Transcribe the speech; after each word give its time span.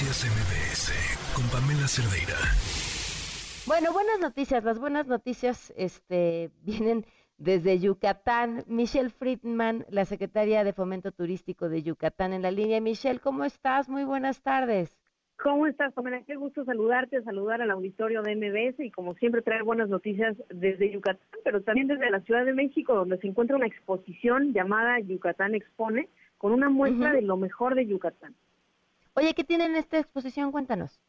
Noticias 0.00 0.24
MBS 0.32 1.34
con 1.36 1.44
Pamela 1.50 1.86
Cerdeira. 1.86 2.38
Bueno, 3.66 3.92
buenas 3.92 4.18
noticias. 4.18 4.64
Las 4.64 4.78
buenas 4.78 5.06
noticias 5.06 5.74
este, 5.76 6.50
vienen 6.62 7.04
desde 7.36 7.78
Yucatán. 7.78 8.64
Michelle 8.66 9.10
Friedman, 9.10 9.84
la 9.90 10.06
secretaria 10.06 10.64
de 10.64 10.72
Fomento 10.72 11.12
Turístico 11.12 11.68
de 11.68 11.82
Yucatán 11.82 12.32
en 12.32 12.40
la 12.40 12.50
línea. 12.50 12.80
Michelle, 12.80 13.20
¿cómo 13.20 13.44
estás? 13.44 13.90
Muy 13.90 14.04
buenas 14.04 14.40
tardes. 14.40 14.96
¿Cómo 15.36 15.66
estás, 15.66 15.92
Pamela? 15.92 16.22
Qué 16.22 16.36
gusto 16.36 16.64
saludarte, 16.64 17.22
saludar 17.22 17.60
al 17.60 17.70
auditorio 17.70 18.22
de 18.22 18.36
MBS 18.36 18.80
y 18.80 18.90
como 18.90 19.12
siempre 19.16 19.42
traer 19.42 19.64
buenas 19.64 19.90
noticias 19.90 20.34
desde 20.48 20.90
Yucatán, 20.90 21.28
pero 21.44 21.60
también 21.60 21.88
desde 21.88 22.10
la 22.10 22.20
Ciudad 22.20 22.46
de 22.46 22.54
México, 22.54 22.94
donde 22.94 23.18
se 23.18 23.26
encuentra 23.26 23.56
una 23.56 23.66
exposición 23.66 24.54
llamada 24.54 24.98
Yucatán 25.00 25.54
Expone, 25.54 26.08
con 26.38 26.52
una 26.52 26.70
muestra 26.70 27.12
de 27.12 27.20
lo 27.20 27.36
mejor 27.36 27.74
de 27.74 27.86
Yucatán. 27.86 28.34
Oye, 29.14 29.34
¿qué 29.34 29.44
tienen 29.44 29.76
esta 29.76 29.98
exposición? 29.98 30.52
Cuéntanos. 30.52 31.00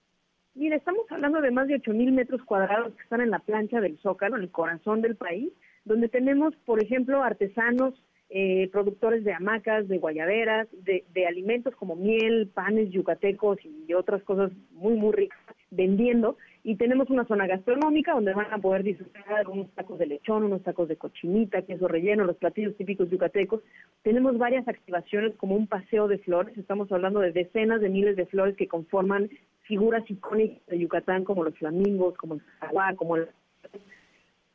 Mira, 0.54 0.76
estamos 0.76 1.06
hablando 1.10 1.40
de 1.40 1.52
más 1.52 1.68
de 1.68 1.76
8.000 1.76 2.12
metros 2.12 2.42
cuadrados 2.44 2.94
que 2.96 3.04
están 3.04 3.22
en 3.22 3.30
la 3.30 3.40
plancha 3.40 3.80
del 3.80 3.98
Zócalo, 4.00 4.36
en 4.36 4.44
el 4.44 4.52
corazón 4.52 5.02
del 5.02 5.16
país, 5.16 5.52
donde 5.86 6.10
tenemos, 6.10 6.56
por 6.66 6.84
ejemplo, 6.84 7.24
artesanos, 7.24 7.94
eh, 8.30 8.70
productores 8.72 9.24
de 9.24 9.34
hamacas, 9.34 9.88
de 9.88 9.98
guayaberas, 9.98 10.68
de, 10.72 11.06
de, 11.14 11.28
alimentos 11.28 11.76
como 11.76 11.96
miel, 11.96 12.50
panes 12.54 12.90
yucatecos 12.92 13.60
y 13.64 13.94
otras 13.94 14.24
cosas 14.24 14.52
muy, 14.72 14.96
muy 14.96 15.12
ricas 15.14 15.40
vendiendo. 15.72 16.38
Y 16.64 16.76
tenemos 16.76 17.10
una 17.10 17.26
zona 17.26 17.48
gastronómica 17.48 18.14
donde 18.14 18.34
van 18.34 18.54
a 18.54 18.60
poder 18.60 18.84
disfrutar 18.84 19.48
unos 19.48 19.72
tacos 19.72 19.98
de 19.98 20.06
lechón, 20.06 20.44
unos 20.44 20.62
tacos 20.62 20.88
de 20.88 20.98
cochinita, 20.98 21.64
queso 21.64 21.88
relleno, 21.88 22.26
los 22.26 22.38
platillos 22.38 22.78
típicos 22.78 23.10
yucatecos. 23.10 23.62
Tenemos 24.04 24.38
varias 24.38 24.68
activaciones 24.68 25.36
como 25.38 25.56
un 25.56 25.66
paseo 25.66 26.08
de 26.08 26.20
flores. 26.20 26.56
Estamos 26.58 26.92
hablando 26.92 27.20
de 27.20 27.32
decenas 27.32 27.82
de 27.82 27.90
miles 27.90 28.16
de 28.16 28.28
flores 28.28 28.56
que 28.56 28.68
conforman 28.68 29.30
figuras 29.62 30.04
icónicas 30.10 30.66
de 30.68 30.80
Yucatán 30.80 31.24
como 31.24 31.44
los 31.44 31.58
flamingos, 31.58 32.16
como 32.18 32.36
el 32.36 32.42
jaguar, 32.60 32.96
como 32.96 33.16
el... 33.16 33.30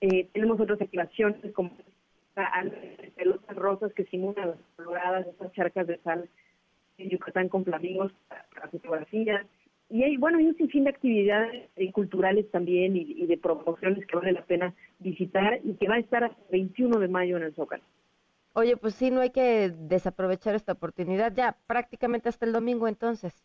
Eh, 0.03 0.29
tenemos 0.33 0.61
otras 0.61 0.81
activaciones 0.81 1.53
como 1.53 1.71
pelotas 3.17 3.57
rosas 3.57 3.93
que 3.95 4.05
simulan 4.05 4.51
las 4.51 4.59
coloradas, 4.77 5.27
estas 5.27 5.53
charcas 5.53 5.87
de 5.87 5.99
sal 5.99 6.29
en 6.99 7.09
Yucatán 7.09 7.49
con 7.49 7.65
flamingos 7.65 8.13
para 8.29 8.69
fotografías. 8.69 9.47
Y 9.89 10.03
hay, 10.03 10.17
bueno, 10.17 10.39
hay 10.39 10.47
un 10.47 10.57
sinfín 10.57 10.85
de 10.85 10.91
actividades 10.91 11.71
eh, 11.77 11.93
culturales 11.93 12.51
también 12.51 12.97
y, 12.97 13.25
de 13.27 13.37
promociones 13.37 14.05
que 14.07 14.17
vale 14.17 14.33
la 14.33 14.45
pena 14.45 14.75
visitar 14.99 15.61
y 15.63 15.75
que 15.75 15.89
va 15.89 15.95
a 15.95 16.01
estar 16.01 16.25
hasta 16.25 16.43
el 16.51 16.51
21 16.51 16.99
de 16.99 17.09
mayo 17.09 17.37
en 17.37 17.45
el 17.45 17.55
Zócalo. 17.55 17.85
Oye, 18.55 18.77
pues 18.77 18.95
sí, 18.95 19.11
no 19.11 19.21
hay 19.21 19.31
que 19.31 19.71
desaprovechar 19.71 20.55
esta 20.55 20.73
oportunidad 20.73 21.33
ya, 21.35 21.57
prácticamente 21.67 22.29
hasta 22.29 22.47
el 22.47 22.53
domingo 22.53 22.89
entonces. 22.89 23.45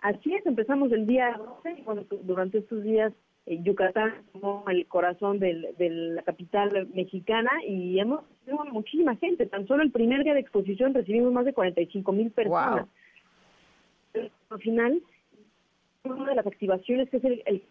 Así 0.00 0.34
es, 0.34 0.46
empezamos 0.46 0.92
el 0.92 1.06
día 1.06 1.38
12 1.62 1.72
y 1.72 1.84
durante 2.22 2.58
estos 2.58 2.82
días 2.82 3.12
Yucatán 3.46 4.22
como 4.32 4.64
el 4.68 4.86
corazón 4.86 5.40
de 5.40 5.74
la 5.78 6.22
capital 6.22 6.88
mexicana 6.94 7.50
y 7.66 7.98
hemos 7.98 8.22
tenido 8.44 8.64
muchísima 8.66 9.16
gente. 9.16 9.46
Tan 9.46 9.66
solo 9.66 9.82
el 9.82 9.90
primer 9.90 10.22
día 10.24 10.34
de 10.34 10.40
exposición 10.40 10.94
recibimos 10.94 11.32
más 11.32 11.44
de 11.44 11.52
45 11.52 12.12
mil 12.12 12.30
personas. 12.30 12.86
Al 14.50 14.58
final, 14.60 15.02
una 16.04 16.30
de 16.30 16.36
las 16.36 16.46
activaciones 16.46 17.10
que 17.10 17.18
es 17.18 17.24
el, 17.24 17.42
el 17.46 17.62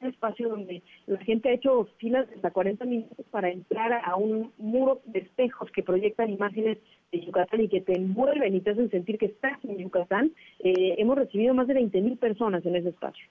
espacio 0.00 0.48
donde 0.48 0.82
la 1.06 1.18
gente 1.20 1.48
ha 1.48 1.52
hecho 1.52 1.86
filas 1.98 2.28
de 2.28 2.34
hasta 2.36 2.50
40 2.50 2.84
minutos 2.86 3.24
para 3.30 3.50
entrar 3.50 3.92
a 4.04 4.16
un 4.16 4.52
muro 4.58 5.00
de 5.04 5.20
espejos 5.20 5.70
que 5.70 5.82
proyectan 5.82 6.30
imágenes 6.30 6.78
de 7.12 7.20
Yucatán 7.20 7.60
y 7.60 7.68
que 7.68 7.80
te 7.80 7.96
envuelven 7.96 8.54
y 8.54 8.60
te 8.60 8.70
hacen 8.70 8.90
sentir 8.90 9.16
que 9.18 9.26
estás 9.26 9.62
en 9.64 9.78
Yucatán. 9.78 10.32
Eh, 10.58 10.96
hemos 10.98 11.16
recibido 11.16 11.54
más 11.54 11.68
de 11.68 11.74
20 11.74 12.00
mil 12.00 12.16
personas 12.16 12.66
en 12.66 12.76
ese 12.76 12.88
espacio. 12.88 13.24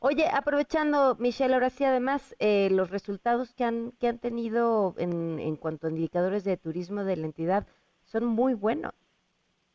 Oye, 0.00 0.26
aprovechando, 0.30 1.16
Michelle, 1.18 1.54
ahora 1.54 1.70
sí, 1.70 1.82
además, 1.84 2.36
eh, 2.38 2.68
los 2.70 2.90
resultados 2.90 3.54
que 3.54 3.64
han, 3.64 3.92
que 3.92 4.08
han 4.08 4.18
tenido 4.18 4.94
en, 4.98 5.38
en 5.38 5.56
cuanto 5.56 5.86
a 5.86 5.90
indicadores 5.90 6.44
de 6.44 6.58
turismo 6.58 7.04
de 7.04 7.16
la 7.16 7.24
entidad 7.24 7.66
son 8.04 8.26
muy 8.26 8.52
buenos. 8.52 8.92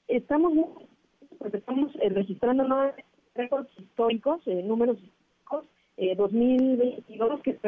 Estamos, 0.07 0.53
estamos 1.51 1.95
eh, 1.95 2.09
registrando 2.09 2.63
nuevos 2.67 2.93
récords 3.35 3.69
históricos, 3.77 4.41
eh, 4.45 4.63
números 4.63 4.97
históricos, 4.97 5.65
2022 6.17 7.41
que 7.41 7.59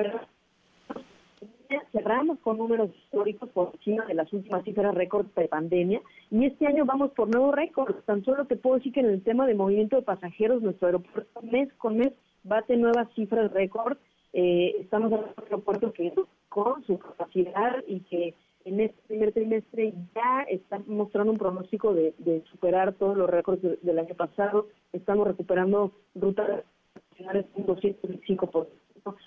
cerramos 1.91 2.39
con 2.39 2.57
números 2.57 2.89
históricos 2.95 3.49
por 3.49 3.71
encima 3.73 4.05
de 4.05 4.13
las 4.13 4.31
últimas 4.33 4.63
cifras 4.63 4.93
récords 4.95 5.33
de 5.35 5.47
pandemia 5.47 6.01
y 6.29 6.45
este 6.45 6.67
año 6.67 6.85
vamos 6.85 7.11
por 7.11 7.29
nuevos 7.29 7.53
récords. 7.53 8.03
Tan 8.05 8.23
solo 8.23 8.45
te 8.45 8.55
puedo 8.55 8.77
decir 8.77 8.93
que 8.93 9.01
en 9.01 9.07
el 9.07 9.23
tema 9.23 9.45
de 9.47 9.55
movimiento 9.55 9.97
de 9.97 10.01
pasajeros, 10.01 10.61
nuestro 10.61 10.87
aeropuerto 10.87 11.41
mes 11.43 11.71
con 11.73 11.97
mes 11.97 12.13
bate 12.43 12.77
nuevas 12.77 13.07
cifras 13.15 13.51
récord. 13.51 13.97
Eh, 14.33 14.75
estamos 14.79 15.11
en 15.11 15.19
un 15.19 15.25
aeropuerto 15.43 15.91
que 15.93 16.13
con 16.49 16.83
su 16.85 16.97
capacidad 16.99 17.83
y 17.87 18.01
que 18.01 18.33
en 18.65 18.79
este 18.79 19.01
primer 19.07 19.31
trimestre 19.33 19.93
ya 20.15 20.43
está 20.47 20.79
mostrando 20.85 21.31
un 21.31 21.37
pronóstico 21.37 21.93
de, 21.93 22.13
superar 22.51 22.93
todos 22.93 23.17
los 23.17 23.29
récords 23.29 23.61
del 23.81 23.99
año 23.99 24.15
pasado. 24.15 24.67
Estamos 25.11 25.27
recuperando 25.27 25.91
rutas 26.15 26.63
nacionales 27.09 27.45
un 27.55 27.65
205%. 27.65 28.67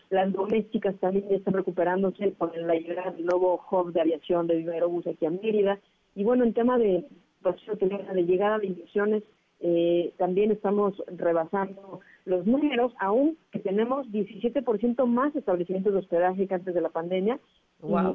Las 0.09 0.33
domésticas 0.33 0.95
también 0.97 1.27
están 1.29 1.53
recuperándose 1.53 2.33
con 2.39 2.53
la 2.67 2.75
llegada 2.75 3.11
del 3.11 3.27
nuevo 3.27 3.63
hub 3.71 3.93
de 3.93 4.01
aviación 4.01 4.47
de 4.47 4.57
Viva 4.57 4.73
Aerobús 4.73 5.07
aquí 5.07 5.27
a 5.27 5.31
Mérida. 5.31 5.79
Y 6.15 6.25
bueno, 6.25 6.45
en 6.45 6.55
tema 6.55 6.79
de, 6.79 7.05
de 7.43 8.23
llegada 8.23 8.61
de 8.61 8.69
inversiones, 8.69 9.25
eh, 9.61 10.15
también 10.17 10.53
estamos 10.53 10.95
rebasando 11.07 12.01
los 12.25 12.47
números, 12.47 12.95
aún 12.99 13.37
que 13.53 13.59
tenemos 13.59 14.07
17% 14.07 15.05
más 15.05 15.37
establecimientos 15.37 15.93
de 15.93 15.99
hospedaje 15.99 16.49
que 16.49 16.55
antes 16.55 16.75
de 16.75 16.81
la 16.81 16.89
pandemia. 16.89 17.39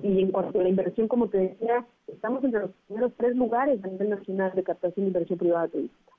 Y, 0.01 0.21
en 0.21 0.31
cuanto 0.31 0.59
a 0.59 0.63
la 0.63 0.69
inversión, 0.69 1.07
como 1.07 1.27
te 1.27 1.37
decía, 1.37 1.85
estamos 2.07 2.43
entre 2.43 2.61
los 2.61 2.71
primeros 2.87 3.11
tres 3.15 3.35
lugares 3.35 3.83
a 3.83 3.87
nivel 3.87 4.09
nacional 4.09 4.53
de 4.55 4.63
captación 4.63 5.03
de 5.03 5.09
inversión 5.09 5.37
privada 5.37 5.67
turística. 5.67 6.13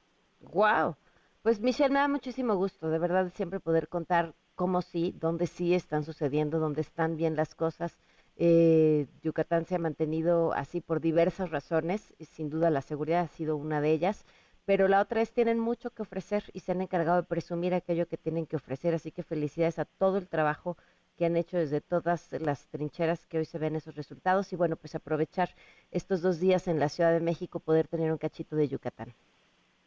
¡Wow! 0.52 0.94
Pues 1.42 1.60
Michelle, 1.60 1.92
me 1.92 1.98
da 2.00 2.08
muchísimo 2.08 2.54
gusto, 2.56 2.88
de 2.90 2.98
verdad, 2.98 3.32
siempre 3.34 3.60
poder 3.60 3.88
contar 3.88 4.34
cómo 4.54 4.82
sí, 4.82 5.14
dónde 5.18 5.46
sí 5.46 5.74
están 5.74 6.04
sucediendo, 6.04 6.58
dónde 6.58 6.80
están 6.82 7.16
bien 7.16 7.36
las 7.36 7.54
cosas. 7.54 7.98
Eh, 8.36 9.06
Yucatán 9.22 9.64
se 9.66 9.74
ha 9.74 9.78
mantenido 9.78 10.52
así 10.54 10.80
por 10.80 11.00
diversas 11.00 11.50
razones, 11.50 12.14
y 12.18 12.26
sin 12.26 12.48
duda 12.50 12.70
la 12.70 12.82
seguridad 12.82 13.22
ha 13.22 13.28
sido 13.28 13.56
una 13.56 13.80
de 13.80 13.90
ellas 13.92 14.24
pero 14.66 14.86
la 14.86 15.00
otra 15.00 15.20
es 15.20 15.32
tienen 15.32 15.58
mucho 15.58 15.90
que 15.90 16.02
ofrecer 16.02 16.44
y 16.52 16.60
se 16.60 16.70
han 16.70 16.80
encargado 16.80 17.16
de 17.16 17.26
presumir 17.26 17.74
aquello 17.74 18.06
que 18.06 18.16
tienen 18.16 18.46
que 18.46 18.54
ofrecer, 18.56 18.94
así 18.94 19.10
que 19.10 19.24
felicidades 19.24 19.80
a 19.80 19.84
todo 19.84 20.18
el 20.18 20.28
trabajo 20.28 20.76
que 21.16 21.24
han 21.26 21.36
hecho 21.36 21.56
desde 21.56 21.80
todas 21.80 22.30
las 22.32 22.68
trincheras 22.68 23.26
que 23.26 23.38
hoy 23.38 23.46
se 23.46 23.58
ven 23.58 23.74
esos 23.74 23.96
resultados 23.96 24.52
y 24.52 24.56
bueno, 24.56 24.76
pues 24.76 24.94
aprovechar 24.94 25.50
estos 25.90 26.22
dos 26.22 26.38
días 26.38 26.68
en 26.68 26.78
la 26.78 26.88
Ciudad 26.88 27.12
de 27.12 27.20
México, 27.20 27.58
poder 27.58 27.88
tener 27.88 28.12
un 28.12 28.18
cachito 28.18 28.54
de 28.54 28.68
Yucatán. 28.68 29.12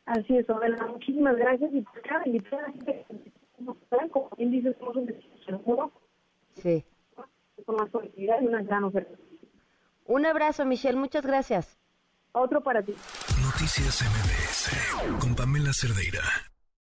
Así 0.05 0.37
es, 0.37 0.49
Obela, 0.49 0.85
muchísimas 0.87 1.35
gracias 1.37 1.73
y 1.73 1.81
pues 1.81 2.03
claro, 2.03 2.23
invitar 2.25 2.59
a 2.65 4.07
como 4.09 4.29
bien 4.37 4.51
dices, 4.51 4.75
somos 4.79 4.95
un 4.97 5.05
destino 5.05 5.91
Sí. 6.55 6.85
Con 7.65 7.75
más 7.75 7.89
colectividad 7.89 8.41
y 8.41 8.47
una 8.47 8.61
gran 8.63 8.83
oferta. 8.83 9.17
Un 10.05 10.25
abrazo, 10.25 10.65
Michelle, 10.65 10.97
muchas 10.97 11.25
gracias. 11.25 11.79
Otro 12.33 12.61
para 12.61 12.81
ti. 12.81 12.93
Noticias 13.41 14.01
MBS 14.01 15.19
con 15.21 15.35
Pamela 15.35 15.71
Cerdeira. 15.71 16.21